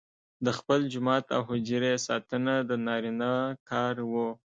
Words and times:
د 0.45 0.47
خپل 0.57 0.79
جومات 0.93 1.25
او 1.35 1.41
حجرې 1.49 1.93
ساتنه 2.07 2.53
د 2.69 2.71
نارینه 2.87 3.31
کار 3.69 3.95
وو. 4.11 4.29